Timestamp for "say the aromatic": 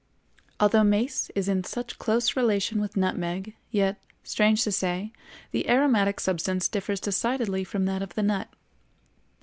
4.71-6.19